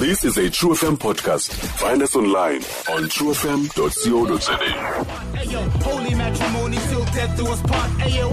This 0.00 0.24
is 0.24 0.38
a 0.38 0.48
True 0.48 0.70
FM 0.70 0.96
podcast. 0.96 1.52
Find 1.52 2.00
us 2.02 2.16
online 2.16 2.62
on 2.88 3.04
truefm.co.za. 3.12 4.56
Ayo, 5.36 5.60
holy 5.84 6.14
matrimony 6.14 6.78
death 7.12 7.40
us 7.40 7.62
part. 7.62 7.90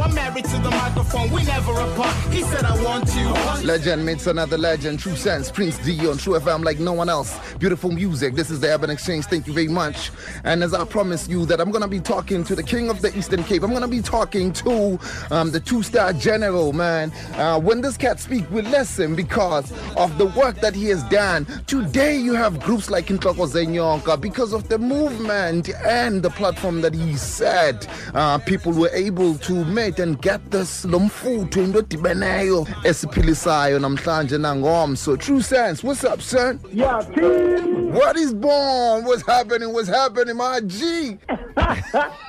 I'm 0.07 0.13
married 0.13 0.45
to 0.45 0.57
the 0.59 0.69
microphone, 0.69 1.31
we 1.31 1.43
never 1.43 1.71
apart. 1.71 2.15
He 2.31 2.41
said 2.43 2.63
I 2.63 2.81
want 2.83 3.13
you. 3.15 3.27
Legend 3.65 4.05
meets 4.05 4.27
another 4.27 4.57
legend. 4.57 4.99
Trusenz. 4.99 5.51
Prince 5.51 5.77
D 5.79 6.07
on 6.07 6.17
True 6.17 6.39
FM 6.39 6.63
like 6.63 6.79
no 6.79 6.93
one 6.93 7.09
else. 7.09 7.37
Beautiful 7.55 7.91
music. 7.91 8.35
This 8.35 8.49
is 8.49 8.59
the 8.59 8.73
Urban 8.73 8.89
Exchange. 8.89 9.25
Thank 9.25 9.47
you 9.47 9.53
very 9.53 9.67
much. 9.67 10.11
And 10.43 10.63
as 10.63 10.73
I 10.73 10.85
promised 10.85 11.29
you 11.29 11.45
that 11.47 11.59
I'm 11.59 11.71
gonna 11.71 11.87
be 11.87 11.99
talking 11.99 12.43
to 12.45 12.55
the 12.55 12.63
King 12.63 12.89
of 12.89 13.01
the 13.01 13.17
Eastern 13.17 13.43
Cape. 13.43 13.63
I'm 13.63 13.73
gonna 13.73 13.87
be 13.87 14.01
talking 14.01 14.53
to 14.53 14.99
um, 15.31 15.51
the 15.51 15.59
two-star 15.59 16.13
general, 16.13 16.71
man. 16.71 17.11
Uh, 17.33 17.59
when 17.59 17.81
this 17.81 17.97
cat 17.97 18.19
speak, 18.19 18.49
we 18.49 18.61
listen 18.61 19.15
because 19.15 19.73
of 19.97 20.17
the 20.17 20.27
work 20.27 20.61
that 20.61 20.73
he 20.73 20.85
has 20.85 21.03
done. 21.05 21.45
Today 21.67 22.17
you 22.17 22.33
have 22.33 22.59
groups 22.61 22.89
like 22.89 23.07
Intloko 23.07 23.45
Zenyonka 23.47 24.21
because 24.21 24.53
of 24.53 24.69
the 24.69 24.77
movement 24.77 25.69
and 25.85 26.21
the 26.21 26.29
platform 26.29 26.81
that 26.81 26.93
he 26.93 27.17
said. 27.17 27.85
Uh, 28.13 28.37
people 28.37 28.66
were 28.75 28.89
able 28.93 29.35
to 29.35 29.65
meet 29.65 29.99
and 29.99 30.21
get 30.21 30.51
this 30.51 30.85
lomfutho 30.85 31.57
into 31.63 31.79
odibeneyo 31.79 32.67
esiphilisayo 32.83 33.79
namhlanje 33.79 34.37
nangomso. 34.37 35.17
Trusenz. 35.17 35.83
What's 35.83 36.03
up, 36.03 36.21
son? 36.21 36.59
Yeah, 36.71 37.01
team. 37.15 37.93
What 37.93 38.17
is 38.17 38.33
born? 38.33 39.05
What's 39.05 39.25
happening? 39.25 39.73
What's 39.73 39.89
happening, 39.89 40.37
my 40.37 40.61
G? 40.61 41.17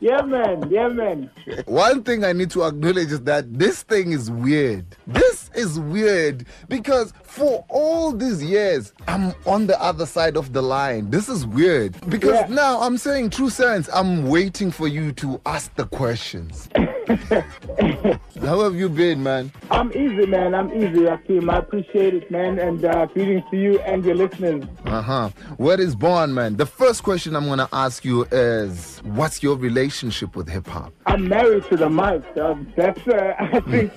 Yeah, 0.00 0.22
man. 0.22 0.70
Yeah, 0.70 0.88
man. 0.88 1.30
One 1.66 2.02
thing 2.02 2.24
I 2.24 2.32
need 2.32 2.50
to 2.52 2.64
acknowledge 2.64 3.10
is 3.12 3.20
that 3.22 3.52
this 3.58 3.82
thing 3.82 4.12
is 4.12 4.30
weird. 4.30 4.84
This 5.06 5.50
is 5.54 5.78
weird 5.78 6.46
because 6.68 7.12
for 7.22 7.64
all 7.68 8.12
these 8.12 8.42
years, 8.42 8.92
I'm 9.08 9.34
on 9.46 9.66
the 9.66 9.80
other 9.82 10.06
side 10.06 10.36
of 10.36 10.52
the 10.52 10.62
line. 10.62 11.10
This 11.10 11.28
is 11.28 11.46
weird 11.46 11.96
because 12.08 12.34
Yeah. 12.34 12.46
now 12.48 12.80
I'm 12.80 12.96
saying 12.96 13.30
Trusenz. 13.30 13.88
I'm 13.92 14.28
waiting 14.28 14.70
for 14.70 14.86
you 14.88 15.12
to 15.12 15.40
ask 15.46 15.74
the 15.74 15.86
questions. 15.86 16.68
How 18.40 18.60
have 18.60 18.74
you 18.74 18.88
been, 18.88 19.22
man? 19.22 19.50
I'm 19.70 19.90
easy, 19.92 20.26
man. 20.26 20.54
I'm 20.54 20.72
easy, 20.72 21.02
Akeem. 21.04 21.50
I 21.52 21.58
appreciate 21.58 22.14
it, 22.14 22.30
man. 22.30 22.58
And 22.58 22.84
uh, 22.84 23.06
greetings 23.06 23.42
to 23.50 23.56
you 23.56 23.78
and 23.80 24.04
your 24.04 24.14
listeners. 24.14 24.64
Uh 24.86 25.02
huh. 25.02 25.28
What 25.56 25.80
is 25.80 25.94
born, 25.94 26.34
man? 26.34 26.56
The 26.56 26.66
first 26.66 27.02
question 27.02 27.34
I'm 27.36 27.46
gonna 27.46 27.68
ask 27.72 28.04
you 28.04 28.24
is, 28.30 28.98
what's 29.04 29.42
your 29.42 29.56
relationship 29.56 30.36
with 30.36 30.48
hip 30.48 30.66
hop? 30.66 30.92
I'm 31.06 31.28
married 31.28 31.64
to 31.70 31.76
the 31.76 31.90
mic. 31.90 32.22
Um, 32.36 32.72
that's, 32.76 33.06
uh, 33.08 33.34
I 33.40 33.60
think, 33.60 33.92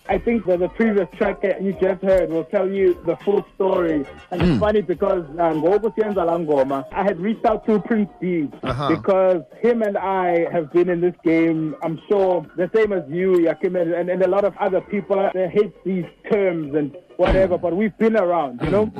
I 0.08 0.18
think 0.18 0.44
that 0.46 0.60
the 0.60 0.68
previous 0.68 1.08
track 1.16 1.42
that 1.42 1.62
you 1.62 1.72
just 1.80 2.02
heard 2.02 2.30
will 2.30 2.44
tell 2.44 2.68
you 2.70 3.00
the 3.06 3.16
full 3.24 3.44
story. 3.54 4.04
And 4.30 4.42
it's 4.42 4.60
funny 4.60 4.82
because 4.82 5.24
ngoku 5.28 5.94
siyenza 5.94 6.24
la 6.26 6.38
ngoma, 6.38 6.84
I 6.92 7.02
had 7.02 7.18
reached 7.20 7.44
out 7.46 7.64
to 7.66 7.80
Prince 7.80 8.10
D 8.20 8.48
Uh-huh. 8.62 8.88
because 8.96 9.42
him 9.62 9.82
and 9.82 9.96
I 9.96 10.46
have 10.52 10.72
been 10.72 10.88
in 10.88 11.00
this 11.00 11.14
game. 11.24 11.74
I'm 11.82 12.00
sure 12.08 12.46
the 12.58 12.70
same 12.74 12.92
as 12.92 13.04
you, 13.08 13.32
Yakim, 13.46 13.80
and, 13.80 13.94
and, 13.94 14.10
and 14.10 14.22
a 14.22 14.28
lot 14.28 14.44
of 14.44 14.56
other 14.58 14.80
people. 14.80 15.30
They 15.32 15.48
hate 15.48 15.72
these 15.84 16.04
terms 16.30 16.74
and 16.74 16.94
whatever, 17.16 17.56
but 17.56 17.76
we've 17.76 17.96
been 17.98 18.16
around, 18.16 18.60
you 18.62 18.70
know. 18.70 18.92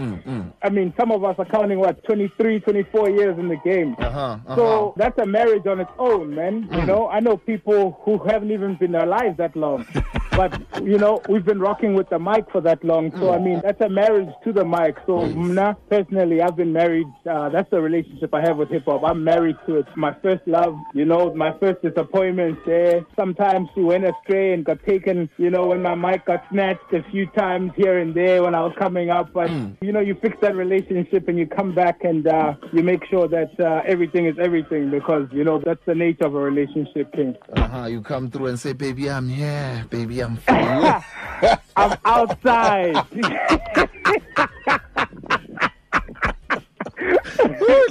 I 0.62 0.70
mean, 0.70 0.94
some 0.98 1.10
of 1.10 1.24
us 1.24 1.36
are 1.38 1.44
counting 1.44 1.78
what 1.78 2.02
23, 2.04 2.60
24 2.60 3.10
years 3.10 3.38
in 3.38 3.48
the 3.48 3.56
game. 3.64 3.96
Uh-huh, 3.98 4.20
uh-huh. 4.20 4.56
So 4.56 4.94
that's 4.96 5.18
a 5.18 5.26
marriage 5.26 5.66
on 5.66 5.80
its 5.80 5.90
own, 5.98 6.34
man. 6.34 6.68
You 6.72 6.86
know, 6.86 7.08
I 7.08 7.20
know 7.20 7.36
people 7.36 8.00
who 8.04 8.18
haven't 8.18 8.52
even 8.52 8.76
been 8.76 8.94
alive 8.94 9.36
that 9.38 9.56
long, 9.56 9.86
but 10.38 10.84
you 10.84 10.98
know, 10.98 11.20
we've 11.28 11.44
been 11.44 11.58
rocking 11.58 11.94
with 11.94 12.08
the 12.10 12.18
mic 12.20 12.48
for 12.52 12.60
that 12.60 12.84
long. 12.84 13.10
So 13.18 13.32
I 13.32 13.40
mean, 13.40 13.60
that's 13.60 13.80
a 13.80 13.88
marriage 13.88 14.32
to 14.44 14.52
the 14.52 14.64
mic. 14.64 14.96
So 15.04 15.26
personally, 15.90 16.40
I've 16.40 16.54
been 16.54 16.72
married. 16.72 17.08
Uh, 17.28 17.48
that's 17.48 17.68
the 17.70 17.80
relationship 17.80 18.32
I 18.32 18.42
have 18.42 18.56
with 18.56 18.68
hip 18.68 18.84
hop. 18.84 19.02
I'm 19.04 19.24
married 19.24 19.56
to 19.66 19.78
it. 19.78 19.86
My 19.96 20.14
first 20.22 20.46
love, 20.46 20.76
you 20.94 21.04
know, 21.04 21.34
my 21.34 21.58
first 21.58 21.82
disappointment 21.82 22.56
there. 22.64 23.04
Sometimes 23.16 23.68
she 23.74 23.80
went 23.80 24.04
astray 24.04 24.52
and 24.52 24.64
got 24.64 24.78
taken. 24.84 25.28
You 25.38 25.50
know, 25.50 25.66
when 25.66 25.82
my 25.82 25.96
mic 25.96 26.24
got 26.26 26.44
snatched 26.52 26.92
a 26.92 27.02
few 27.10 27.26
times 27.26 27.72
here 27.74 27.98
and 27.98 28.14
there 28.14 28.44
when 28.44 28.54
I 28.54 28.60
was 28.60 28.74
coming 28.78 29.10
up. 29.10 29.32
But 29.32 29.50
you 29.82 29.90
know, 29.90 30.00
you 30.00 30.14
fix 30.22 30.36
that 30.42 30.54
relationship 30.54 31.26
and 31.26 31.36
you 31.36 31.48
come 31.48 31.74
back 31.74 32.04
and 32.04 32.24
uh, 32.28 32.54
you 32.72 32.84
make 32.84 33.04
sure 33.06 33.26
that 33.26 33.58
uh, 33.58 33.82
everything 33.84 34.26
is 34.26 34.36
everything 34.40 34.92
because 34.92 35.26
you 35.32 35.42
know 35.42 35.58
that's 35.58 35.84
the 35.84 35.96
nature 35.96 36.26
of 36.26 36.36
a 36.36 36.40
relationship, 36.40 37.12
King. 37.12 37.34
Uh-huh. 37.56 37.86
You 37.86 38.02
come 38.02 38.30
through 38.30 38.46
and 38.46 38.60
say, 38.60 38.72
baby, 38.72 39.10
I'm 39.10 39.28
here. 39.28 39.84
Baby, 39.90 40.27
I'm 40.27 40.27
for 40.36 40.52
you. 40.54 41.48
I'm 41.76 41.98
outside. 42.04 42.96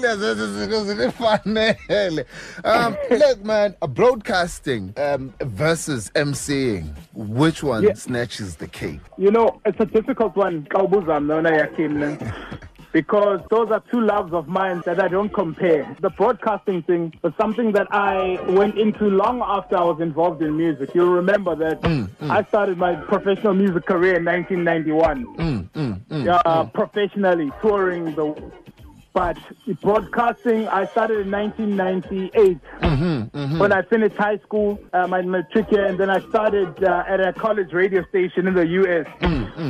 Lezi 0.02 0.48
zinto 0.48 0.86
zinifanele. 0.86 2.26
um, 2.64 2.96
look, 3.10 3.44
man, 3.44 3.76
uh, 3.82 3.88
broadcasting 3.88 4.94
um, 4.98 5.34
versus 5.42 6.12
MCing, 6.16 6.94
which 7.14 7.64
one 7.64 7.84
Yeah. 7.84 7.94
snatches 7.94 8.56
the 8.58 8.68
cake? 8.68 9.00
you 9.18 9.32
know, 9.32 9.62
it's 9.66 9.80
a 9.80 9.86
difficult 9.86 10.36
one, 10.36 10.64
Kawubuza, 10.66 11.20
Mnona 11.20 11.58
Yakin, 11.58 12.18
because 12.98 13.40
those 13.52 13.70
are 13.70 13.84
two 13.92 14.02
loves 14.02 14.34
of 14.34 14.48
mine 14.48 14.82
that 14.88 15.00
I 15.00 15.08
don't 15.08 15.32
compare. 15.32 15.96
The 16.02 16.10
broadcasting 16.10 16.82
thing 16.82 17.14
was 17.22 17.32
something 17.40 17.72
that 17.74 17.86
I 17.92 18.40
went 18.50 18.76
into 18.76 19.04
long 19.06 19.40
after 19.46 19.78
I 19.78 19.84
was 19.84 20.00
involved 20.02 20.42
in 20.42 20.58
music. 20.58 20.96
You'll 20.96 21.14
remember 21.14 21.54
that 21.58 21.80
mm, 21.82 22.08
mm. 22.08 22.30
I 22.32 22.42
started 22.46 22.80
my 22.80 22.96
professional 22.96 23.54
music 23.54 23.86
career 23.86 24.16
in 24.16 24.26
1991. 24.26 25.70
Mm, 25.76 26.26
yeah, 26.26 26.70
professionally 26.74 27.52
touring 27.62 28.16
the. 28.16 28.52
But 29.14 29.38
broadcasting, 29.82 30.68
I 30.68 30.86
started 30.86 31.26
in 31.26 31.32
1998 31.32 32.60
mm-hmm, 32.82 33.38
mm-hmm. 33.38 33.58
when 33.58 33.72
I 33.72 33.82
finished 33.82 34.16
high 34.16 34.38
school, 34.38 34.80
uh, 34.94 35.08
my 35.08 35.24
matric 35.24 35.72
year, 35.72 35.86
and 35.86 36.00
then 36.00 36.12
I 36.12 36.20
started 36.30 36.84
uh, 36.84 37.04
at 37.08 37.20
a 37.20 37.34
college 37.34 37.74
radio 37.74 38.04
station 38.10 38.46
in 38.46 38.54
the 38.54 38.68
U.S. 38.82 39.08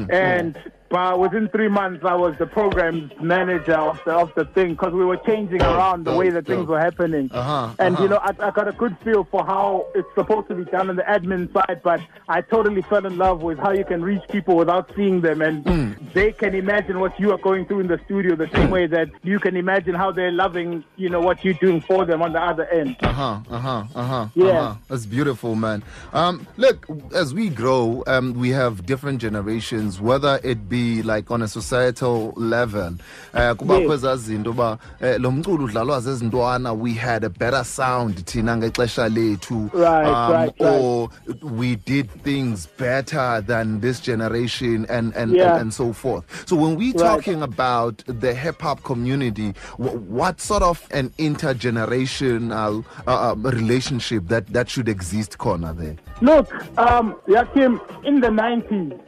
and 0.09 0.57
uh, 0.91 1.17
within 1.17 1.49
three 1.49 1.67
months, 1.67 2.03
I 2.05 2.15
was 2.15 2.37
the 2.37 2.45
programs 2.47 3.11
manager 3.21 3.75
of 3.75 4.01
the, 4.05 4.11
of 4.13 4.33
the 4.35 4.45
thing 4.45 4.69
because 4.71 4.93
we 4.93 5.05
were 5.05 5.17
changing 5.17 5.61
around 5.61 6.05
the 6.05 6.15
way 6.15 6.29
that 6.29 6.45
things 6.45 6.67
were 6.67 6.79
happening. 6.79 7.29
Uh-huh, 7.31 7.73
and 7.79 7.97
you 7.99 8.05
uh-huh. 8.05 8.31
know, 8.33 8.43
I, 8.43 8.47
I 8.47 8.51
got 8.51 8.67
a 8.67 8.71
good 8.71 8.97
feel 9.03 9.23
for 9.25 9.45
how 9.45 9.87
it's 9.95 10.07
supposed 10.15 10.47
to 10.49 10.55
be 10.55 10.65
done 10.65 10.89
on 10.89 10.95
the 10.95 11.03
admin 11.03 11.51
side, 11.53 11.81
but 11.83 11.99
I 12.29 12.41
totally 12.41 12.81
fell 12.83 13.05
in 13.05 13.17
love 13.17 13.41
with 13.41 13.57
how 13.57 13.71
you 13.71 13.85
can 13.85 14.01
reach 14.01 14.21
people 14.29 14.55
without 14.55 14.91
seeing 14.95 15.21
them, 15.21 15.41
and 15.41 15.57
Mm. 15.67 16.13
they 16.13 16.31
can 16.31 16.53
imagine 16.55 16.99
what 16.99 17.19
you 17.19 17.31
are 17.33 17.37
going 17.39 17.65
through 17.65 17.81
in 17.81 17.87
the 17.87 17.99
studio 18.05 18.35
the 18.35 18.47
same 18.53 18.69
way 18.69 18.87
that 18.87 19.09
you 19.23 19.39
can 19.39 19.55
imagine 19.57 19.95
how 19.95 20.11
they're 20.11 20.31
loving, 20.31 20.83
you 20.95 21.09
know, 21.09 21.19
what 21.19 21.43
you're 21.43 21.55
doing 21.55 21.81
for 21.81 22.05
them 22.05 22.21
on 22.21 22.31
the 22.33 22.41
other 22.41 22.65
end. 22.69 22.95
Uh 23.01 23.11
huh. 23.11 23.39
Uh 23.49 23.59
huh. 23.59 23.83
Uh 23.95 24.03
huh. 24.03 24.27
Yeah. 24.35 24.45
Uh-huh. 24.45 24.75
That's 24.87 25.05
beautiful, 25.05 25.55
man. 25.55 25.83
Um, 26.13 26.47
look, 26.55 26.87
as 27.13 27.33
we 27.33 27.49
grow, 27.49 28.03
um, 28.07 28.33
we 28.33 28.49
have 28.51 28.85
different 28.85 29.19
generations. 29.19 29.99
Whether 29.99 30.39
it 30.43 30.69
be 30.69 30.76
like 31.03 31.31
on 31.33 31.41
a 31.41 31.47
societal 31.47 32.33
level, 32.35 32.93
uh, 33.33 33.53
kubakho 33.57 33.81
Yes. 33.81 33.91
ezaa 33.91 34.15
zinto 34.15 34.49
uba 34.51 34.77
eh, 35.01 35.19
lo 35.19 35.31
mculo 35.31 35.63
udlalwa 35.65 35.99
zezintwana 36.01 36.73
we 36.73 36.93
had 36.93 37.25
a 37.25 37.29
better 37.29 37.65
sound 37.65 38.25
thina 38.25 38.57
ngexesha 38.57 39.09
lethu 39.09 39.69
um, 39.73 40.49
or 40.59 41.09
we 41.41 41.75
did 41.75 42.09
things 42.23 42.67
better 42.79 43.41
than 43.47 43.81
this 43.81 44.01
generation 44.01 44.85
and 44.89 45.13
and, 45.15 45.31
Yeah. 45.35 45.51
and, 45.53 45.61
and 45.61 45.73
so 45.73 45.93
forth. 45.93 46.23
So 46.47 46.55
when 46.55 46.75
we 46.75 46.93
talking 46.93 47.41
about 47.43 48.03
the 48.21 48.33
hip 48.33 48.61
hop 48.61 48.83
community, 48.83 49.53
what 49.77 50.41
sort 50.41 50.63
of 50.63 50.81
an 50.91 51.09
intergenerational 51.17 52.83
uh, 53.07 53.31
um, 53.31 53.43
relationship 53.43 54.27
that 54.27 54.47
that 54.53 54.69
should 54.69 54.89
exist, 54.89 55.37
corner 55.37 55.73
there? 55.73 55.95
Look, 56.21 56.51
um, 56.77 57.15
Yakim, 57.27 57.79
in 58.05 58.21
the 58.21 58.29
90s, 58.29 58.99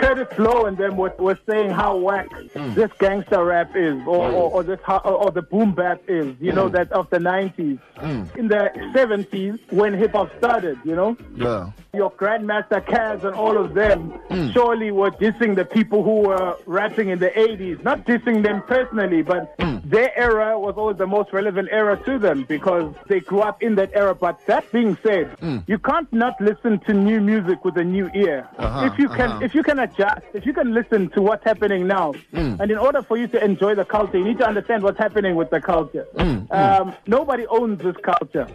Kurtis 0.00 0.36
Blow 0.36 0.66
and 0.66 0.76
them 0.76 0.96
were, 0.96 1.14
were 1.18 1.38
saying 1.48 1.70
how 1.70 1.96
whack 1.96 2.28
mm. 2.30 2.74
this 2.74 2.90
gangster 2.98 3.44
rap 3.44 3.74
is, 3.76 4.00
or, 4.06 4.30
or, 4.30 4.50
or 4.52 4.62
this 4.62 4.80
or, 4.88 5.06
or 5.06 5.30
the 5.30 5.42
boom 5.42 5.74
bap 5.74 6.00
is, 6.08 6.34
you 6.40 6.52
know, 6.52 6.68
mm. 6.68 6.72
that 6.72 6.92
of 6.92 7.08
the 7.10 7.18
90s. 7.18 7.78
Mm. 7.96 8.36
In 8.36 8.48
the 8.48 8.70
70s, 8.94 9.58
when 9.72 9.94
hip 9.94 10.12
hop 10.12 10.30
started, 10.38 10.78
you 10.84 10.94
know, 10.94 11.16
Yeah. 11.34 11.70
your 11.92 12.10
Grandmaster 12.12 12.84
Caz 12.84 13.24
and 13.24 13.34
all 13.34 13.56
of 13.56 13.74
them 13.74 14.12
surely 14.52 14.90
were 14.90 15.10
dissing 15.10 15.56
the 15.56 15.64
people 15.64 16.02
who 16.02 16.28
were 16.28 16.56
rapping 16.66 17.08
in 17.08 17.18
the 17.18 17.30
80s. 17.30 17.82
Not 17.82 18.06
dissing 18.06 18.42
them 18.42 18.62
personally, 18.62 19.22
but 19.22 19.54
their 19.84 20.16
era 20.18 20.58
was 20.58 20.74
always 20.76 20.96
the 20.98 21.06
most 21.06 21.32
relevant 21.32 21.68
era 21.72 21.96
to 22.04 22.18
them 22.18 22.44
because 22.44 22.94
they 23.08 23.20
grew 23.20 23.40
up 23.40 23.62
in 23.62 23.74
that 23.76 23.90
era. 23.94 24.14
But 24.14 24.38
that 24.46 24.70
being 24.72 24.96
said, 25.02 25.36
you 25.66 25.78
can't 25.78 26.12
not 26.12 26.40
listen 26.40 26.78
to 26.80 26.92
new 26.94 27.20
music 27.20 27.64
with 27.64 27.76
a 27.76 27.84
new 27.84 28.08
ear. 28.14 28.48
Uh-huh, 28.58 28.86
if 28.92 28.98
you 28.98 29.08
can, 29.08 29.30
uh-huh. 29.30 29.44
if 29.44 29.54
you 29.54 29.62
can 29.62 29.78
adjust, 29.92 30.18
uh, 30.18 30.20
if 30.34 30.46
you 30.46 30.52
can 30.52 30.74
listen 30.74 31.10
to 31.10 31.22
what's 31.22 31.44
happening 31.44 31.86
now, 31.86 32.12
mm. 32.32 32.58
and 32.60 32.70
in 32.70 32.78
order 32.78 33.02
for 33.02 33.16
you 33.16 33.26
to 33.28 33.44
enjoy 33.44 33.74
the 33.74 33.84
culture, 33.84 34.18
you 34.18 34.24
need 34.24 34.38
to 34.38 34.46
understand 34.46 34.82
what's 34.82 34.98
happening 34.98 35.34
with 35.36 35.50
the 35.50 35.60
culture. 35.60 36.06
Mm, 36.14 36.46
mm. 36.48 36.80
Um, 36.80 36.94
nobody 37.06 37.46
owns 37.46 37.80
this 37.82 37.96
culture. 38.02 38.46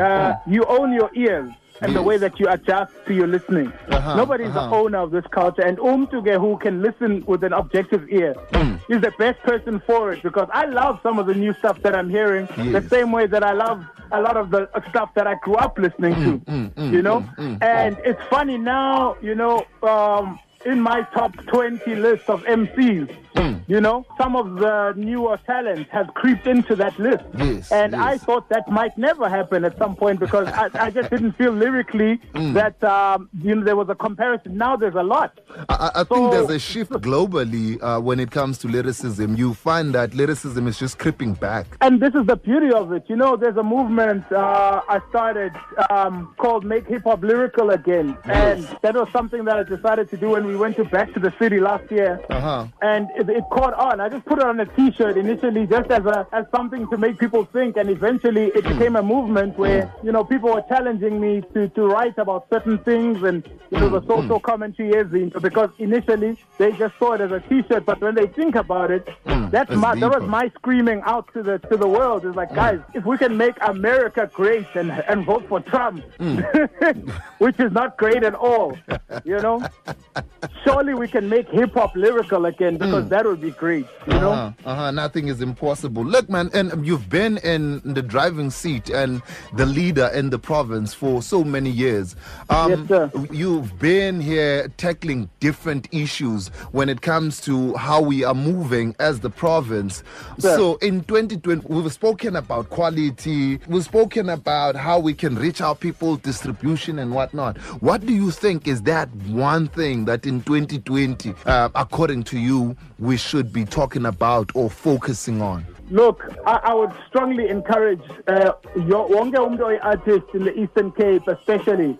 Uh, 0.00 0.34
you 0.46 0.64
own 0.64 0.92
your 0.92 1.10
ears. 1.14 1.52
And 1.80 1.94
the 1.94 2.02
way 2.02 2.16
that 2.16 2.38
you 2.40 2.46
adjust 2.48 2.92
to 3.06 3.14
your 3.14 3.26
listening. 3.26 3.72
Uh-huh, 3.88 4.16
Nobody's 4.16 4.48
uh-huh. 4.48 4.68
the 4.70 4.76
owner 4.76 4.98
of 4.98 5.10
this 5.10 5.24
culture, 5.30 5.62
and 5.62 5.78
Umtuge 5.78 6.38
who 6.40 6.56
can 6.58 6.82
listen 6.82 7.24
with 7.26 7.42
an 7.44 7.52
objective 7.52 8.08
ear 8.10 8.34
Hmm. 8.54 8.76
is 8.92 9.00
the 9.02 9.12
best 9.18 9.40
person 9.40 9.80
for 9.86 10.12
it 10.12 10.22
because 10.22 10.48
I 10.52 10.64
love 10.66 11.00
some 11.02 11.18
of 11.18 11.26
the 11.26 11.34
new 11.34 11.52
stuff 11.54 11.82
that 11.82 11.94
I'm 11.94 12.08
hearing 12.10 12.46
the 12.72 12.84
same 12.88 13.12
way 13.12 13.26
that 13.26 13.42
I 13.44 13.52
love 13.52 13.84
a 14.12 14.20
lot 14.20 14.36
of 14.36 14.50
the 14.50 14.68
stuff 14.90 15.10
that 15.14 15.26
I 15.26 15.34
grew 15.42 15.56
up 15.56 15.78
listening 15.78 16.14
to. 16.14 16.72
you 16.96 17.02
know, 17.02 17.24
and 17.60 17.96
it's 18.04 18.22
funny 18.30 18.56
now. 18.58 19.16
You 19.20 19.34
know, 19.34 19.66
um, 19.82 20.38
in 20.64 20.80
my 20.80 21.02
top 21.14 21.36
20 21.46 21.94
list 21.96 22.28
of 22.28 22.42
MCs. 22.44 23.14
Hmm. 23.36 23.54
You 23.66 23.80
know, 23.80 24.06
some 24.18 24.36
of 24.36 24.56
the 24.56 24.94
newer 24.96 25.38
talents 25.46 25.90
have 25.92 26.08
creeped 26.14 26.46
into 26.46 26.74
that 26.76 26.98
list. 26.98 27.24
Yes, 27.36 27.70
and 27.72 27.94
I 27.94 28.18
thought 28.18 28.48
that 28.48 28.68
might 28.70 28.96
never 28.96 29.28
happen 29.28 29.64
at 29.64 29.76
some 29.78 29.94
point 29.96 30.20
because 30.20 30.48
I, 30.48 30.70
I 30.74 30.90
just 30.90 31.10
didn't 31.10 31.32
feel 31.32 31.52
lyrically 31.52 32.20
Hmm. 32.36 32.52
that 32.52 32.82
um, 32.84 33.28
you 33.42 33.54
know 33.54 33.64
there 33.64 33.76
was 33.76 33.88
a 33.88 33.94
comparison. 33.94 34.56
Now 34.56 34.76
there's 34.76 34.94
a 34.94 35.02
lot. 35.02 35.38
I, 35.68 35.90
I 35.94 36.00
I 36.00 36.04
think 36.04 36.30
there's 36.30 36.50
a 36.50 36.58
shift 36.58 36.92
globally 36.92 37.82
uh, 37.82 38.00
when 38.00 38.20
it 38.20 38.30
comes 38.30 38.58
to 38.58 38.68
lyricism. 38.68 39.36
You 39.36 39.54
find 39.54 39.94
that 39.94 40.14
lyricism 40.14 40.66
is 40.66 40.78
just 40.78 40.98
creeping 40.98 41.34
back. 41.34 41.66
And 41.80 42.00
this 42.00 42.14
is 42.14 42.26
the 42.26 42.36
beauty 42.36 42.70
of 42.72 42.92
it. 42.92 43.04
You 43.08 43.16
know, 43.16 43.36
there's 43.36 43.56
a 43.56 43.62
movement 43.62 44.30
uh, 44.32 44.80
I 44.88 45.00
started 45.08 45.52
um, 45.90 46.34
called 46.38 46.64
Make 46.64 46.86
Hip 46.88 47.02
Hop 47.04 47.22
Lyrical 47.22 47.70
Again. 47.70 48.16
And 48.24 48.64
that 48.82 48.94
was 48.94 49.08
something 49.12 49.44
that 49.44 49.56
I 49.56 49.62
decided 49.62 50.10
to 50.10 50.16
do 50.16 50.30
when 50.30 50.46
we 50.46 50.56
went 50.56 50.76
to 50.76 50.84
Back 50.84 51.12
to 51.14 51.20
the 51.20 51.32
City 51.38 51.58
last 51.60 51.90
year. 51.90 52.20
Uh-huh. 52.30 52.66
And 52.82 53.08
it, 53.16 53.25
it 53.28 53.44
caught 53.50 53.74
on. 53.74 54.00
I 54.00 54.08
just 54.08 54.24
put 54.24 54.38
it 54.38 54.44
on 54.44 54.60
a 54.60 54.66
t 54.66 54.92
shirt 54.92 55.16
initially 55.16 55.66
just 55.66 55.90
as, 55.90 56.04
a, 56.04 56.26
as 56.32 56.46
something 56.54 56.88
to 56.88 56.96
make 56.96 57.18
people 57.18 57.44
think. 57.44 57.76
And 57.76 57.88
eventually 57.90 58.46
it 58.46 58.64
became 58.64 58.96
a 58.96 59.02
movement 59.02 59.58
where, 59.58 59.92
you 60.02 60.12
know, 60.12 60.24
people 60.24 60.52
were 60.52 60.64
challenging 60.68 61.20
me 61.20 61.42
to, 61.54 61.68
to 61.70 61.86
write 61.86 62.18
about 62.18 62.46
certain 62.50 62.78
things 62.78 63.22
and, 63.22 63.48
you 63.70 63.78
know, 63.78 63.88
the 63.88 64.06
social 64.06 64.40
commentary 64.40 64.90
is 64.90 65.12
into 65.12 65.40
because 65.40 65.70
initially 65.78 66.36
they 66.58 66.72
just 66.72 66.98
saw 66.98 67.12
it 67.12 67.20
as 67.20 67.32
a 67.32 67.40
t 67.40 67.62
shirt. 67.68 67.84
But 67.84 68.00
when 68.00 68.14
they 68.14 68.26
think 68.26 68.54
about 68.54 68.90
it, 68.90 69.08
hmm, 69.26 69.48
that's 69.50 69.70
it's 69.70 69.80
my, 69.80 69.94
that 69.94 70.20
was 70.20 70.28
my 70.28 70.50
screaming 70.56 71.02
out 71.04 71.32
to 71.34 71.42
the 71.42 71.58
to 71.58 71.76
the 71.76 71.88
world 71.88 72.24
is 72.24 72.34
like, 72.34 72.54
guys, 72.54 72.80
if 72.94 73.04
we 73.04 73.18
can 73.18 73.36
make 73.36 73.56
America 73.62 74.30
great 74.32 74.66
and 74.74 74.90
and 74.90 75.24
vote 75.24 75.46
for 75.48 75.60
Trump, 75.60 76.02
hmm. 76.18 76.38
which 77.38 77.58
is 77.60 77.72
not 77.72 77.96
great 77.96 78.22
at 78.22 78.34
all, 78.34 78.76
you 79.24 79.38
know, 79.38 79.66
surely 80.64 80.94
we 80.94 81.08
can 81.08 81.28
make 81.28 81.48
hip 81.48 81.74
hop 81.74 81.94
lyrical 81.94 82.46
again 82.46 82.76
because 82.76 83.04
hmm. 83.04 83.10
That 83.16 83.24
would 83.24 83.40
be 83.40 83.50
great, 83.50 83.86
you 84.06 84.12
know. 84.12 84.30
Uh-huh, 84.30 84.70
uh-huh. 84.70 84.90
Nothing 84.90 85.28
is 85.28 85.40
impossible. 85.40 86.04
Look, 86.04 86.28
man, 86.28 86.50
and 86.52 86.86
you've 86.86 87.08
been 87.08 87.38
in 87.38 87.80
the 87.94 88.02
driving 88.02 88.50
seat 88.50 88.90
and 88.90 89.22
the 89.54 89.64
leader 89.64 90.08
in 90.12 90.28
the 90.28 90.38
province 90.38 90.92
for 90.92 91.22
so 91.22 91.42
many 91.42 91.70
years. 91.70 92.14
Um, 92.50 92.66
Yes, 92.66 92.88
sir. 92.88 93.10
You've 93.30 93.78
been 93.78 94.20
here 94.20 94.68
tackling 94.76 95.30
different 95.40 95.88
issues 95.92 96.48
when 96.72 96.90
it 96.90 97.00
comes 97.00 97.40
to 97.42 97.74
how 97.76 98.02
we 98.02 98.22
are 98.22 98.34
moving 98.34 98.94
as 98.98 99.20
the 99.20 99.30
province. 99.30 100.02
Sir. 100.38 100.54
So 100.54 100.74
in 100.82 101.02
2020, 101.04 101.66
we've 101.68 101.90
spoken 101.90 102.36
about 102.36 102.68
quality, 102.68 103.60
we've 103.66 103.84
spoken 103.84 104.28
about 104.28 104.76
how 104.76 104.98
we 104.98 105.14
can 105.14 105.36
reach 105.36 105.62
our 105.62 105.74
people, 105.74 106.16
distribution 106.16 106.98
and 106.98 107.12
whatnot. 107.14 107.56
What 107.80 108.04
do 108.04 108.12
you 108.12 108.30
think 108.30 108.68
is 108.68 108.82
that 108.82 109.08
one 109.28 109.68
thing 109.68 110.04
that 110.04 110.26
in 110.26 110.42
2020, 110.42 111.32
uh, 111.46 111.70
according 111.74 112.24
to 112.24 112.38
you, 112.38 112.76
we 113.06 113.16
should 113.16 113.52
be 113.52 113.64
talking 113.64 114.04
about 114.06 114.50
or 114.54 114.68
focusing 114.68 115.40
on? 115.40 115.64
Look, 115.88 116.18
I, 116.44 116.54
I 116.70 116.74
would 116.74 116.90
strongly 117.08 117.48
encourage 117.48 118.02
uh, 118.26 118.54
your 118.74 119.08
wonke 119.08 119.36
umntu 119.46 119.78
artist 119.84 120.26
in 120.34 120.42
the 120.44 120.52
Eastern 120.62 120.90
Cape, 120.90 121.22
especially, 121.28 121.96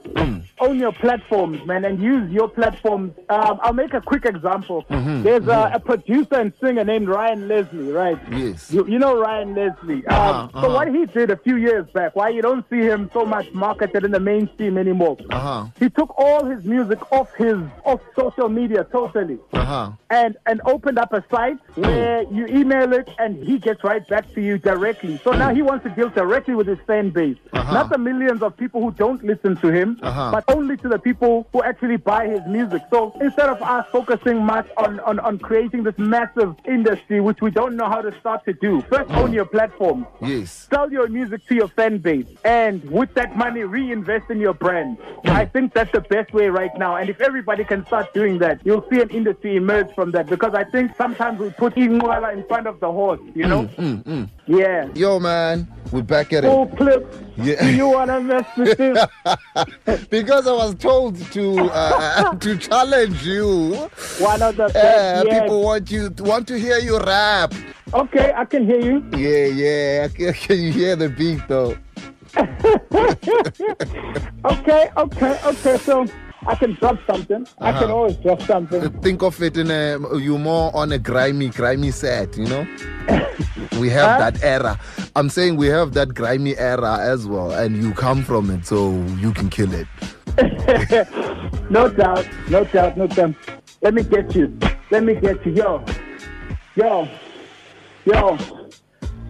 own 0.59 0.77
your 0.81 0.91
platforms, 0.91 1.65
man, 1.67 1.85
and 1.85 2.03
use 2.03 2.29
your 2.33 2.49
platforms. 2.49 3.13
Um, 3.29 3.61
I'll 3.63 3.73
make 3.85 3.95
a 3.95 4.01
quick 4.01 4.25
example. 4.25 4.85
There's 4.89 5.47
a, 5.47 5.71
a 5.75 5.79
producer 5.79 6.35
and 6.35 6.53
singer 6.61 6.83
named 6.83 7.07
Ryan 7.09 7.47
Leslie, 7.47 7.93
right? 7.93 8.19
Yes. 8.33 8.73
You, 8.73 8.85
you 8.89 8.99
know 8.99 9.13
Ryan 9.21 9.55
Leslie. 9.55 10.05
Um, 10.09 10.17
Uh-huh, 10.17 10.49
So 10.53 10.59
uh-huh. 10.67 10.75
what 10.79 10.89
he 10.97 11.07
did 11.07 11.31
a 11.31 11.37
few 11.37 11.55
years 11.69 11.87
back, 11.99 12.17
why 12.17 12.31
you 12.31 12.43
don't 12.43 12.65
see 12.69 12.83
him 12.93 13.09
so 13.13 13.25
much 13.25 13.47
marketed 13.53 14.03
in 14.05 14.11
the 14.11 14.19
mainstream 14.33 14.79
anymore? 14.79 15.17
Uh-huh. 15.31 15.67
He 15.79 15.89
took 15.91 16.11
all 16.19 16.45
his 16.45 16.65
music 16.65 16.99
off 17.13 17.33
his 17.45 17.59
off 17.85 18.01
social 18.19 18.49
media 18.49 18.83
totally 18.99 19.39
Uh-huh. 19.53 19.93
and 20.11 20.37
and 20.51 20.61
opened 20.75 20.96
up 20.99 21.13
a 21.13 21.25
site 21.31 21.59
where 21.75 22.23
you 22.33 22.47
email 22.47 22.93
it 22.93 23.09
and 23.19 23.43
he 23.43 23.59
gets 23.59 23.83
right 23.85 24.07
back 24.09 24.33
to 24.35 24.41
you 24.41 24.59
directly. 24.59 25.19
So 25.25 25.33
now 25.33 25.55
he 25.55 25.63
wants 25.63 25.85
to 25.85 25.91
deal 25.91 26.09
directly 26.09 26.55
with 26.55 26.67
his 26.67 26.79
fan 26.87 27.11
base, 27.11 27.37
Uh-huh. 27.53 27.73
not 27.73 27.91
the 27.91 27.99
millions 27.99 28.43
of 28.43 28.57
people 28.57 28.81
who 28.81 28.91
don't 28.93 29.23
listen 29.25 29.57
to 29.57 29.69
him, 29.69 29.99
Uh-huh. 30.03 30.31
but 30.33 30.45
only 30.57 30.77
to 30.79 30.89
the 30.89 30.99
people 30.99 31.47
who 31.53 31.63
actually 31.63 31.97
buy 31.97 32.27
his 32.29 32.41
music. 32.47 32.83
So 32.91 33.13
instead 33.21 33.49
of 33.49 33.61
us 33.63 33.87
focusing 33.93 34.39
much 34.45 34.69
on, 34.77 35.01
on, 35.01 35.19
on 35.21 35.39
creating 35.39 35.83
this 35.89 35.99
massive 35.99 36.55
industry, 36.67 37.21
which 37.21 37.41
we 37.41 37.51
don't 37.51 37.77
know 37.77 37.89
how 37.95 38.01
to 38.03 38.13
start 38.21 38.45
to 38.47 38.53
do, 38.53 38.81
first 38.83 39.11
own 39.11 39.33
your 39.33 39.45
platform. 39.57 40.07
Yes. 40.23 40.69
Sell 40.71 40.91
your 40.93 41.09
music 41.09 41.47
to 41.49 41.55
your 41.55 41.69
fan 41.69 41.99
base, 41.99 42.27
and 42.45 42.83
with 42.91 43.13
that 43.15 43.37
money, 43.37 43.63
reinvest 43.65 44.31
in 44.31 44.39
your 44.41 44.55
brand. 44.55 44.97
I 45.25 45.45
think 45.45 45.75
that's 45.75 45.93
the 45.93 46.01
best 46.01 46.33
way 46.33 46.49
right 46.49 46.75
now. 46.79 46.97
And 46.97 47.09
if 47.11 47.21
everybody 47.21 47.65
can 47.65 47.85
start 47.87 48.13
doing 48.15 48.39
that, 48.39 48.61
you'll 48.65 48.87
see 48.91 49.01
an 49.01 49.11
industry 49.11 49.57
emerge 49.57 49.91
from 49.95 50.11
that. 50.13 50.27
Because 50.35 50.55
I 50.55 50.65
think 50.65 50.76
sometimes 50.97 51.39
we 51.41 51.51
put 51.51 51.75
Ingwala 51.75 52.33
in 52.33 52.45
front 52.47 52.67
of 52.67 52.81
the 52.81 52.91
horse, 52.91 53.21
you 53.35 53.47
know? 53.47 53.69
Yeah. 54.47 54.89
Yo, 54.95 55.19
man, 55.19 55.67
we're 55.93 56.03
back 56.03 56.33
at 56.33 56.45
it. 56.45 56.49
Full 56.49 56.67
clip. 56.69 57.13
Yeah. 57.37 57.63
Do 57.63 57.75
you 57.75 57.89
want 57.89 58.11
to 58.11 58.21
mess 58.21 58.47
with 58.57 58.79
this? 58.79 59.07
because 60.11 60.47
I 60.47 60.53
was 60.53 60.75
told 60.77 61.17
to 61.33 61.59
uh, 61.73 62.35
to 62.45 62.57
challenge 62.57 63.25
you. 63.27 63.75
One 64.19 64.43
of 64.43 64.57
the 64.57 64.65
Uh, 64.67 64.71
yes. 65.27 65.43
People 65.43 65.63
want 65.65 65.91
you 65.91 66.11
want 66.21 66.47
to 66.49 66.59
hear 66.59 66.79
you 66.79 66.99
rap. 67.01 67.53
Okay, 67.95 68.33
I 68.35 68.45
can 68.45 68.65
hear 68.67 68.81
you. 68.81 69.05
Yeah, 69.17 69.47
yeah. 69.47 70.09
Can 70.09 70.33
can 70.35 70.59
you 70.61 70.73
hear 70.73 70.97
the 70.97 71.09
beat 71.09 71.41
though? 71.49 71.77
Okay, 74.45 74.91
okay, 74.97 75.41
okay. 75.45 75.77
So 75.79 76.07
I 76.49 76.55
can 76.55 76.75
drop 76.75 76.97
something. 77.11 77.47
I 77.61 77.73
can 77.73 77.83
Uh-huh. 77.85 77.95
always 77.97 78.17
drop 78.17 78.41
something. 78.43 78.91
Think 79.01 79.23
of 79.23 79.43
it 79.43 79.57
in 79.57 79.71
a 79.71 79.99
you 80.19 80.39
more 80.39 80.75
on 80.77 80.93
a 80.93 80.99
grimy, 80.99 81.49
grimy 81.49 81.91
set. 81.91 82.37
You 82.37 82.47
know, 82.47 82.67
we 83.81 83.91
have 83.91 84.19
Huh? 84.19 84.31
that 84.31 84.43
era. 84.45 84.79
I'm 85.17 85.29
saying 85.29 85.57
we 85.57 85.67
have 85.69 85.93
that 85.95 86.15
grimy 86.15 86.57
era 86.57 86.99
as 87.01 87.27
well, 87.27 87.51
and 87.53 87.77
you 87.83 87.93
come 87.95 88.23
from 88.23 88.51
it, 88.51 88.67
so 88.67 88.93
you 89.19 89.33
can 89.33 89.51
kill 89.51 89.73
it. 89.75 89.87
No 91.69 91.89
doubt, 91.89 92.25
no 92.49 92.63
doubt, 92.65 92.97
no 92.97 93.09
doubt. 93.09 93.35
Let 93.83 93.93
me 93.95 94.05
get 94.05 94.35
you. 94.37 94.57
Let 94.93 95.03
me 95.03 95.15
get 95.17 95.45
you. 95.45 95.53
Yo, 95.53 95.85
yo, 96.77 97.09
yo, 98.05 98.39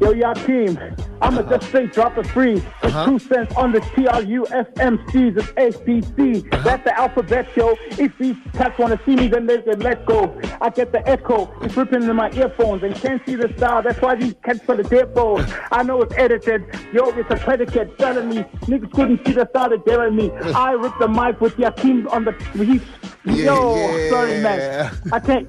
yo, 0.01 0.13
y'all 0.13 0.35
team. 0.35 0.79
I'ma 1.23 1.43
just 1.43 1.71
say 1.73 1.87
drop 1.87 2.19
it 2.19 2.27
free. 2.29 2.55
It's 2.55 2.65
Uh-huh. 2.95 3.07
two 3.07 3.19
cents 3.19 3.55
on 3.57 3.73
the 3.73 3.81
TRUFMCs. 3.81 5.37
It's 5.37 5.79
ABC. 5.79 6.49
That's 6.65 6.85
the 6.85 6.99
alphabet 6.99 7.49
show. 7.55 7.77
If 7.99 8.17
these 8.19 8.37
cats 8.55 8.79
wanna 8.79 8.99
see 9.05 9.17
me, 9.17 9.29
then 9.29 9.47
they 9.47 9.59
can 9.63 9.81
let 9.81 10.05
go. 10.07 10.35
I 10.61 10.71
get 10.71 10.93
the 10.93 11.07
echo. 11.09 11.51
It's 11.63 11.77
ripping 11.77 12.03
in 12.05 12.17
my 12.17 12.31
earphones 12.33 12.83
and 12.83 12.95
can't 12.95 13.23
see 13.27 13.35
the 13.37 13.53
style. 13.57 13.83
That's 13.83 14.01
why 14.01 14.15
these 14.17 14.35
cats 14.45 14.61
for 14.65 14.77
the 14.77 14.83
dead 14.85 15.15
phones. 15.15 15.51
I 15.73 15.83
know 15.83 16.03
it's 16.03 16.15
edited. 16.17 16.65
Yo, 16.93 17.09
it's 17.11 17.31
a 17.31 17.37
predicate 17.37 17.99
telling 17.99 18.29
me 18.29 18.45
niggas 18.67 18.93
couldn't 18.93 19.27
see 19.27 19.33
the 19.33 19.49
style 19.51 19.71
that 19.71 19.85
daring 19.87 20.17
me. 20.17 20.31
I 20.55 20.73
rip 20.73 20.93
the 20.99 21.09
mic 21.09 21.41
with 21.41 21.59
your 21.59 21.71
team 21.73 22.07
on 22.09 22.25
the 22.25 22.33
heat. 22.55 22.83
Yeah, 23.25 23.35
Yo, 23.47 23.75
yeah. 23.75 24.11
sorry, 24.11 24.41
man. 24.41 24.97
I 25.13 25.19
can't. 25.19 25.49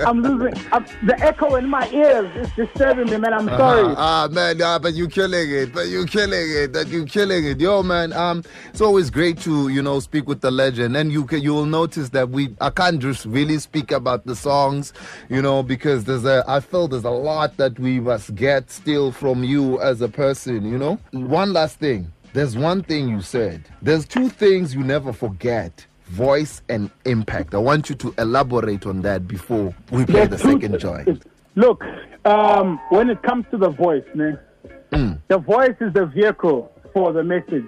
I'm 0.06 0.20
losing. 0.20 0.52
I'm, 0.70 0.84
the 1.06 1.18
echo 1.20 1.54
in 1.54 1.66
my 1.66 1.88
ears 1.90 2.30
is 2.36 2.52
disturbing 2.54 3.06
me, 3.10 3.16
man. 3.16 3.32
I'm 3.32 3.46
sorry. 3.48 3.84
Uh-huh. 3.84 3.94
Ah 3.96 4.28
man, 4.30 4.58
nah, 4.58 4.78
but 4.80 4.94
you're 4.94 5.08
killing 5.08 5.50
it, 5.50 5.72
but 5.72 5.88
you're 5.88 6.06
killing 6.06 6.50
it, 6.50 6.72
that 6.72 6.88
you're 6.88 7.06
killing 7.06 7.44
it, 7.44 7.60
yo 7.60 7.82
man. 7.82 8.12
Um, 8.12 8.42
it's 8.70 8.80
always 8.80 9.10
great 9.10 9.38
to 9.40 9.68
you 9.68 9.82
know 9.82 10.00
speak 10.00 10.26
with 10.26 10.40
the 10.40 10.50
legend, 10.50 10.96
and 10.96 11.12
you 11.12 11.24
can 11.24 11.40
you 11.42 11.54
will 11.54 11.66
notice 11.66 12.08
that 12.10 12.30
we 12.30 12.54
I 12.60 12.70
can't 12.70 13.00
just 13.00 13.24
really 13.26 13.58
speak 13.58 13.92
about 13.92 14.26
the 14.26 14.34
songs, 14.34 14.92
you 15.28 15.42
know, 15.42 15.62
because 15.62 16.04
there's 16.04 16.24
a 16.24 16.44
I 16.48 16.60
feel 16.60 16.88
there's 16.88 17.04
a 17.04 17.10
lot 17.10 17.56
that 17.58 17.78
we 17.78 18.00
must 18.00 18.34
get 18.34 18.70
still 18.70 19.12
from 19.12 19.44
you 19.44 19.80
as 19.80 20.00
a 20.00 20.08
person, 20.08 20.64
you 20.64 20.78
know. 20.78 20.98
One 21.12 21.52
last 21.52 21.78
thing, 21.78 22.10
there's 22.32 22.56
one 22.56 22.82
thing 22.82 23.08
you 23.08 23.20
said. 23.20 23.62
There's 23.82 24.06
two 24.06 24.28
things 24.28 24.74
you 24.74 24.82
never 24.82 25.12
forget. 25.12 25.86
Voice 26.06 26.60
and 26.68 26.90
impact. 27.04 27.54
I 27.54 27.58
want 27.58 27.88
you 27.88 27.94
to 27.96 28.14
elaborate 28.18 28.84
on 28.84 29.02
that 29.02 29.28
before 29.28 29.72
we 29.92 30.04
play 30.04 30.26
the 30.26 30.38
second 30.38 30.80
joint. 30.80 31.22
Look, 31.54 31.84
um, 32.24 32.80
when 32.90 33.10
it 33.10 33.22
comes 33.22 33.46
to 33.50 33.56
the 33.56 33.70
voice, 33.70 34.04
man, 34.14 34.38
Mm. 34.92 35.20
the 35.28 35.38
voice 35.38 35.76
is 35.80 35.92
the 35.92 36.06
vehicle 36.06 36.72
for 36.92 37.12
the 37.12 37.22
message. 37.22 37.64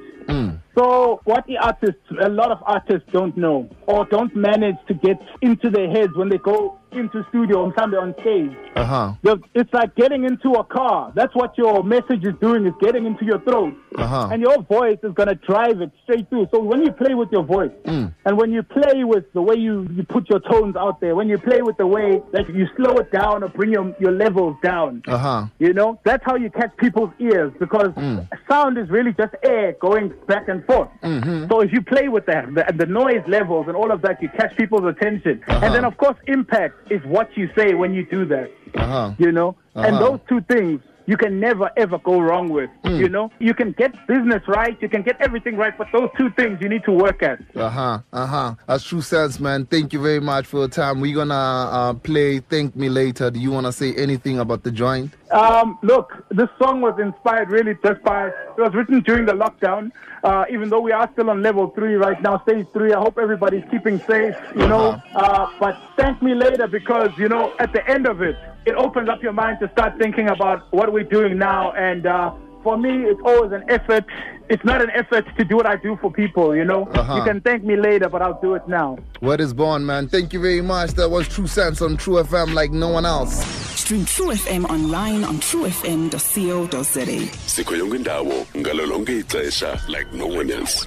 So 0.75 1.21
what 1.25 1.47
the 1.47 1.59
artists, 1.59 2.00
a 2.21 2.29
lot 2.29 2.50
of 2.50 2.59
artists 2.62 3.07
don't 3.12 3.37
know 3.37 3.69
or 3.87 4.07
don't 4.07 4.35
manage 4.35 4.76
to 4.88 4.95
get 4.95 5.21
into 5.43 5.69
their 5.69 5.91
heads 5.91 6.14
when 6.17 6.31
they 6.31 6.38
go 6.38 6.79
into 6.95 7.25
studio 7.29 7.65
on 7.65 8.15
stage. 8.21 8.53
Uh 8.77 8.85
huh. 8.85 9.13
It's 9.55 9.73
like 9.73 9.95
getting 9.95 10.25
into 10.25 10.53
a 10.53 10.65
car. 10.65 11.13
That's 11.15 11.35
what 11.35 11.57
your 11.59 11.83
message 11.83 12.25
is 12.25 12.35
doing, 12.41 12.67
is 12.67 12.75
getting 12.81 13.07
into 13.07 13.25
your 13.25 13.41
throat. 13.41 13.75
Uh-huh. 13.97 14.29
And 14.33 14.41
your 14.41 14.63
voice 14.63 14.99
is 15.03 15.13
going 15.13 15.29
to 15.29 15.35
drive 15.35 15.81
it 15.83 15.91
straight 16.05 16.29
through. 16.31 16.49
So 16.53 16.61
when 16.61 16.83
you 16.83 16.93
play 16.93 17.15
with 17.15 17.31
your 17.33 17.43
voice, 17.43 17.71
Mm. 17.85 18.13
and 18.25 18.37
when 18.39 18.53
you 18.53 18.63
play 18.63 19.05
with 19.05 19.31
the 19.33 19.43
way 19.43 19.57
you, 19.57 19.87
you 19.93 20.03
put 20.05 20.29
your 20.31 20.41
tones 20.41 20.77
out 20.77 21.01
there, 21.01 21.15
when 21.15 21.29
you 21.29 21.37
play 21.39 21.61
with 21.63 21.77
the 21.77 21.87
way 21.87 22.23
that 22.33 22.49
you 22.55 22.67
slow 22.77 22.95
it 22.97 23.11
down 23.13 23.43
or 23.43 23.49
bring 23.49 23.71
your, 23.73 23.95
your 24.01 24.13
levels 24.13 24.57
down, 24.63 25.03
Uh 25.07 25.19
huh. 25.19 25.47
you 25.59 25.73
know, 25.73 25.99
that's 26.05 26.25
how 26.25 26.37
you 26.37 26.51
catch 26.51 26.75
people's 26.77 27.11
ears 27.19 27.53
because 27.59 27.89
Mm. 27.93 28.27
sound 28.49 28.79
is 28.79 28.89
really 28.89 29.13
just 29.13 29.35
air 29.43 29.73
going 29.81 30.13
back 30.27 30.49
and 30.49 30.65
forth. 30.65 30.89
Mm-hmm. 31.03 31.49
So 31.51 31.61
if 31.61 31.73
you 31.73 31.83
play 31.83 32.09
with 32.09 32.27
that, 32.27 32.47
the, 32.55 32.65
the 32.77 32.87
noise 32.87 33.23
levels 33.27 33.67
and 33.69 33.77
all 33.77 33.91
of 33.91 34.01
that, 34.03 34.23
you 34.23 34.29
catch 34.31 34.57
people's 34.57 34.85
attention. 34.85 35.43
Uh-huh. 35.49 35.61
And 35.65 35.75
then, 35.75 35.85
of 35.85 35.97
course, 35.99 36.17
impact 36.27 36.75
is 36.91 37.01
what 37.05 37.29
you 37.37 37.49
say 37.57 37.75
when 37.75 37.95
you 37.95 38.05
do 38.07 38.25
that. 38.27 38.51
Uh 38.75 38.87
huh. 38.87 39.15
You 39.19 39.33
know, 39.33 39.57
and 39.75 39.97
Uh-huh. 39.97 40.11
those 40.11 40.21
two 40.29 40.41
things 40.43 40.81
you 41.07 41.17
can 41.17 41.41
never 41.41 41.71
ever 41.77 41.99
go 41.99 42.21
wrong 42.21 42.49
with. 42.49 42.71
Mm. 42.85 42.99
You 42.99 43.09
know, 43.09 43.31
you 43.39 43.55
can 43.55 43.73
get 43.73 43.93
business 44.07 44.43
right, 44.49 44.77
you 44.81 44.89
can 44.89 45.03
get 45.03 45.21
everything 45.21 45.57
right, 45.57 45.77
but 45.77 45.89
those 45.93 46.11
two 46.19 46.31
things 46.31 46.59
you 46.61 46.69
need 46.69 46.85
to 46.85 46.93
work 46.93 47.23
at. 47.23 47.41
Uh 47.55 47.69
huh. 47.69 47.99
Uh 48.13 48.27
huh. 48.27 48.55
That's 48.67 48.85
Trusenz, 48.85 49.41
man. 49.41 49.67
Thank 49.67 49.93
you 49.93 50.01
very 50.03 50.21
much 50.21 50.47
for 50.47 50.59
your 50.59 50.69
time. 50.69 51.01
We're 51.01 51.15
gonna 51.15 51.35
uh, 51.35 51.95
play 51.95 52.41
"Thank 52.41 52.77
Me 52.77 52.89
Later." 52.89 53.31
Do 53.31 53.41
you 53.41 53.51
wanna 53.51 53.73
say 53.73 53.95
anything 53.95 54.39
about 54.39 54.63
the 54.63 54.71
joint? 54.71 55.13
Um, 55.33 55.79
look, 55.83 56.25
this 56.31 56.49
song 56.59 56.83
was 56.83 56.99
inspired 57.01 57.51
really 57.51 57.75
just 57.83 58.03
by, 58.03 58.29
it 58.29 58.59
was 58.59 58.75
written 58.75 59.01
during 59.01 59.25
the 59.25 59.33
lockdown. 59.33 59.91
Uh, 60.23 60.45
even 60.51 60.69
though 60.69 60.81
we 60.81 60.93
are 60.93 61.09
still 61.15 61.31
on 61.31 61.43
level 61.43 61.71
three 61.71 61.95
right 61.95 62.21
now, 62.23 62.41
stage 62.43 62.67
three, 62.73 62.93
I 62.93 63.01
hope 63.01 63.19
everybody's 63.19 63.65
keeping 63.71 63.99
safe, 64.01 64.37
you 64.55 64.69
know. 64.69 65.01
Uh, 65.15 65.51
but 65.59 65.77
thank 65.97 66.23
me 66.23 66.35
later 66.35 66.69
because, 66.69 67.11
you 67.17 67.29
know, 67.29 67.55
at 67.59 67.73
the 67.73 67.89
end 67.89 68.07
of 68.07 68.21
it, 68.21 68.37
it 68.66 68.75
opens 68.75 69.09
up 69.09 69.23
your 69.23 69.33
mind 69.33 69.59
to 69.61 69.71
start 69.73 69.99
thinking 69.99 70.28
about 70.28 70.73
what 70.73 70.92
we're 70.92 71.04
doing 71.04 71.38
now. 71.38 71.73
And 71.73 72.07
uh, 72.07 72.33
for 72.62 72.76
me, 72.78 73.04
it's 73.04 73.21
always 73.25 73.52
an 73.52 73.64
effort. 73.69 74.04
It's 74.49 74.64
not 74.64 74.83
an 74.83 74.90
effort 74.90 75.25
to 75.37 75.45
do 75.45 75.57
what 75.57 75.66
I 75.66 75.76
do 75.76 75.97
for 75.97 76.12
people, 76.12 76.54
you 76.54 76.64
know. 76.64 76.85
Uh-huh. 76.88 77.16
You 77.16 77.23
can 77.25 77.40
thank 77.40 77.64
me 77.64 77.76
later, 77.76 78.09
but 78.09 78.23
I'll 78.23 78.40
do 78.40 78.54
it 78.54 78.66
now. 78.69 78.99
Word 79.21 79.40
is 79.40 79.54
born, 79.54 79.87
man. 79.87 80.09
Thank 80.09 80.33
you 80.33 80.40
very 80.40 80.61
much. 80.61 80.90
That 80.92 81.11
was 81.11 81.28
Trusenz 81.28 81.81
on 81.83 81.97
True 81.97 82.23
FM 82.23 82.54
like 82.54 82.71
no 82.71 82.88
one 82.88 83.07
else. 83.07 83.45
Stream 83.83 84.04
True 84.04 84.28
FM 84.28 84.64
online 84.71 85.25
on 85.25 85.37
truefm.co.za. 85.37 87.07
sikho 87.47 87.76
yonke 87.76 87.97
indawo 87.97 88.47
ngalo 88.57 88.87
lonke 88.87 89.19
ixesha 89.19 89.81
like 89.88 90.12
no 90.12 90.26
one 90.26 90.50
else 90.50 90.87